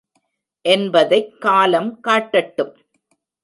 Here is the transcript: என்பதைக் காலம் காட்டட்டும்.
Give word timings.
என்பதைக் 0.61 1.41
காலம் 1.41 1.99
காட்டட்டும். 2.03 2.75